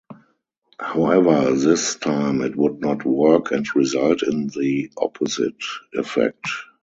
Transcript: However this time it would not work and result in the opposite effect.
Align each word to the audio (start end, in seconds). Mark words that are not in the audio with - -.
However 0.79 1.53
this 1.55 1.93
time 1.95 2.41
it 2.41 2.55
would 2.55 2.79
not 2.79 3.05
work 3.05 3.51
and 3.51 3.67
result 3.75 4.23
in 4.23 4.47
the 4.47 4.89
opposite 4.97 5.53
effect. 5.93 6.47